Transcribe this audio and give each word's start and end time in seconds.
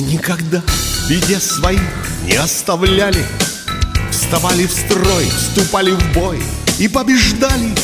никогда 0.00 0.60
в 0.60 1.08
беде 1.08 1.38
своих 1.40 1.80
не 2.24 2.34
оставляли. 2.34 3.24
Вставали 4.10 4.66
в 4.66 4.72
строй, 4.72 5.28
вступали 5.28 5.90
в 5.92 6.12
бой 6.12 6.42
и 6.78 6.88
побеждали. 6.88 7.74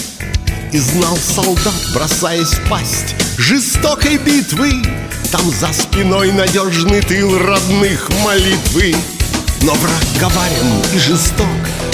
И 0.73 0.79
знал 0.79 1.17
солдат, 1.17 1.75
бросаясь 1.93 2.49
в 2.49 2.69
пасть 2.69 3.15
жестокой 3.39 4.19
битвы. 4.19 4.83
Там 5.33 5.51
за 5.51 5.73
спиной 5.73 6.33
надежный 6.33 7.01
тыл 7.03 7.39
родных 7.39 8.09
молитвы. 8.25 8.95
Но 9.63 9.75
враг 9.75 10.05
коварен 10.19 10.83
и 10.95 10.99
жесток, 10.99 11.47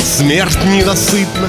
смерть 0.04 0.64
ненасытна. 0.64 1.48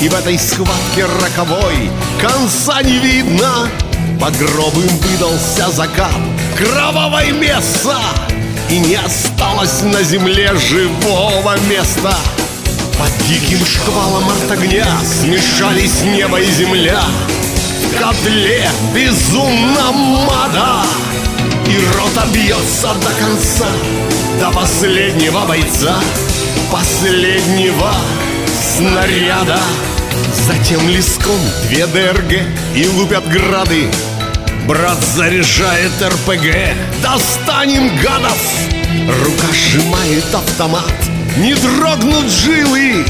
И 0.00 0.08
в 0.08 0.14
этой 0.14 0.38
схватке 0.38 1.04
роковой 1.04 1.90
конца 2.20 2.82
не 2.82 2.98
видно 2.98 3.68
Погробым 4.20 4.86
выдался 4.98 5.70
закат. 5.70 6.12
Кровавой 6.54 7.32
места 7.32 7.96
И 8.68 8.78
не 8.78 8.96
осталось 8.96 9.80
на 9.80 10.02
земле 10.02 10.54
живого 10.56 11.56
места. 11.60 12.14
Под 12.98 13.26
диким 13.26 13.64
шквалом 13.64 14.24
от 14.28 14.50
огня 14.50 14.86
Смешались 15.02 16.02
небо 16.02 16.38
и 16.38 16.50
земля. 16.50 17.00
В 17.82 17.98
котле 17.98 18.68
безумно 18.94 19.90
мада. 19.90 20.82
И 21.66 21.78
рота 21.96 22.26
бьется 22.30 22.92
до 23.02 23.10
конца. 23.18 23.68
До 24.38 24.50
последнего 24.50 25.46
бойца. 25.46 25.98
Последнего 26.70 27.90
снаряда. 28.76 29.58
Затем 30.46 30.86
лиском 30.88 31.38
две 31.68 31.86
ДРГ 31.86 32.32
и 32.74 32.86
лупят 32.86 33.26
грады 33.26 33.88
Брат 34.70 35.02
заряжает 35.16 35.90
РПГ. 36.00 36.54
Достанем 37.02 37.90
гадов. 37.96 38.38
Рука 39.24 39.48
сжимает 39.52 40.32
автомат. 40.32 40.94
Не 41.38 41.56
дрогнут 41.56 42.30
жилы. 42.30 43.04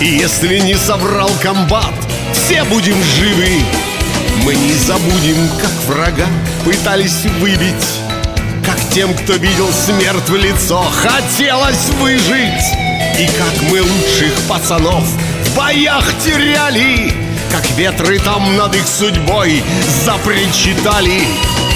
И 0.00 0.06
если 0.06 0.58
не 0.58 0.74
соврал 0.74 1.30
комбат 1.40 1.94
Все 2.32 2.64
будем 2.64 2.96
живы. 3.00 3.60
Мы 4.42 4.56
не 4.56 4.72
забудем, 4.72 5.36
как 5.60 5.70
врага 5.86 6.26
Пытались 6.64 7.26
выбить. 7.38 8.00
Как 8.66 8.80
тем, 8.92 9.14
кто 9.14 9.34
видел 9.34 9.70
смерть 9.70 10.28
в 10.28 10.34
лицо 10.34 10.82
Хотелось 10.82 11.90
выжить. 12.00 12.66
И 13.20 13.28
как 13.38 13.70
мы 13.70 13.82
лучших 13.82 14.34
пацанов 14.48 15.04
В 15.04 15.56
боях 15.56 16.04
теряли 16.24 17.14
как 17.54 17.70
ветры 17.76 18.18
там 18.18 18.56
над 18.56 18.74
их 18.74 18.88
судьбой 18.88 19.62
запричитали. 20.04 21.22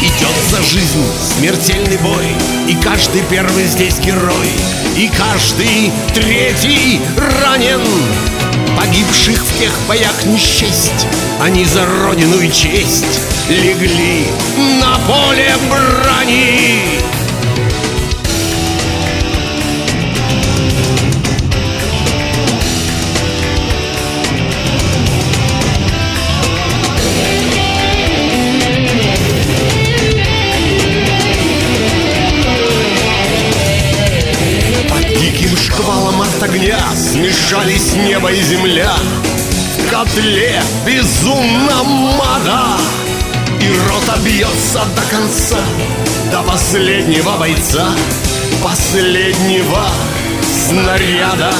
Идет 0.00 0.34
за 0.50 0.60
жизнь 0.62 1.04
смертельный 1.20 1.98
бой 1.98 2.26
И 2.66 2.74
каждый 2.82 3.22
первый 3.30 3.64
здесь 3.66 4.00
герой 4.00 4.48
И 4.96 5.08
каждый 5.08 5.92
третий 6.14 7.00
ранен. 7.16 7.80
Погибших 8.76 9.40
в 9.40 9.58
тех 9.58 9.72
боях 9.86 10.24
не 10.24 10.36
счесть 10.36 11.06
Они 11.40 11.64
за 11.64 11.86
родину 11.86 12.40
и 12.40 12.50
честь 12.50 13.20
Легли 13.48 14.26
на 14.80 14.98
поле 15.06 15.52
брани 15.70 16.97
огня 36.42 36.78
Смешались 36.94 37.94
небо 37.94 38.30
и 38.32 38.40
земля. 38.40 38.92
В 39.76 39.90
котле 39.90 40.62
безумно 40.84 41.82
мада 41.82 42.76
И 43.60 43.68
рота 43.88 44.18
бьется 44.20 44.82
до 44.94 45.02
конца 45.10 45.58
До 46.30 46.42
последнего 46.42 47.36
бойца 47.38 47.88
Последнего 48.62 49.86
снаряда 50.42 51.52